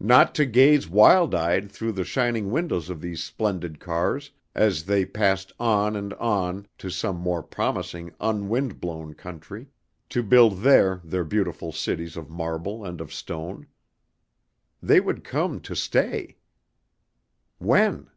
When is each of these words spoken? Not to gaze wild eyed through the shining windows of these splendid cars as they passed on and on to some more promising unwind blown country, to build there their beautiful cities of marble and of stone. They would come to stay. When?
Not 0.00 0.34
to 0.34 0.46
gaze 0.46 0.88
wild 0.88 1.32
eyed 1.32 1.70
through 1.70 1.92
the 1.92 2.02
shining 2.02 2.50
windows 2.50 2.90
of 2.90 3.00
these 3.00 3.22
splendid 3.22 3.78
cars 3.78 4.32
as 4.52 4.82
they 4.82 5.06
passed 5.06 5.52
on 5.60 5.94
and 5.94 6.12
on 6.14 6.66
to 6.78 6.90
some 6.90 7.14
more 7.14 7.40
promising 7.40 8.12
unwind 8.18 8.80
blown 8.80 9.14
country, 9.14 9.68
to 10.08 10.24
build 10.24 10.62
there 10.62 11.00
their 11.04 11.22
beautiful 11.22 11.70
cities 11.70 12.16
of 12.16 12.28
marble 12.28 12.84
and 12.84 13.00
of 13.00 13.12
stone. 13.12 13.68
They 14.82 14.98
would 14.98 15.22
come 15.22 15.60
to 15.60 15.76
stay. 15.76 16.38
When? 17.58 18.10